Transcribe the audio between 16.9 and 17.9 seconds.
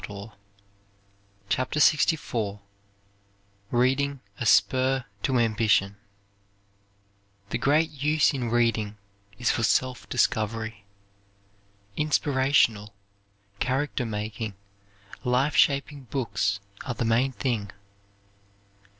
the main thing.